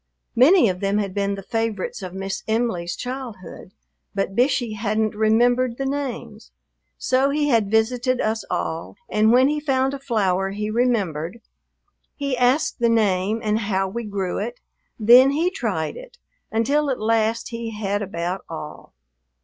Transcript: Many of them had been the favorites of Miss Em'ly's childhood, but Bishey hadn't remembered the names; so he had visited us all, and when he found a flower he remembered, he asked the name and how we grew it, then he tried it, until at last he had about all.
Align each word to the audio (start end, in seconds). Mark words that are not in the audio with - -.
Many 0.35 0.67
of 0.67 0.79
them 0.79 0.97
had 0.97 1.13
been 1.13 1.35
the 1.35 1.43
favorites 1.43 2.01
of 2.01 2.11
Miss 2.11 2.41
Em'ly's 2.47 2.95
childhood, 2.95 3.71
but 4.15 4.35
Bishey 4.35 4.73
hadn't 4.73 5.13
remembered 5.13 5.77
the 5.77 5.85
names; 5.85 6.49
so 6.97 7.29
he 7.29 7.49
had 7.49 7.69
visited 7.69 8.19
us 8.19 8.43
all, 8.49 8.95
and 9.09 9.31
when 9.31 9.47
he 9.47 9.59
found 9.59 9.93
a 9.93 9.99
flower 9.99 10.49
he 10.49 10.71
remembered, 10.71 11.39
he 12.15 12.35
asked 12.35 12.79
the 12.79 12.89
name 12.89 13.41
and 13.43 13.59
how 13.69 13.87
we 13.87 14.03
grew 14.03 14.39
it, 14.39 14.59
then 14.99 15.29
he 15.29 15.51
tried 15.51 15.95
it, 15.95 16.17
until 16.51 16.89
at 16.89 16.99
last 16.99 17.49
he 17.49 17.69
had 17.79 18.01
about 18.01 18.43
all. 18.49 18.95